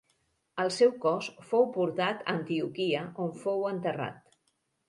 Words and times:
El 0.63 0.71
seu 0.77 0.93
cos 1.03 1.27
fou 1.51 1.67
portat 1.77 2.25
a 2.25 2.27
Antioquia 2.39 3.07
on 3.27 3.39
fou 3.45 3.67
enterrat. 3.77 4.31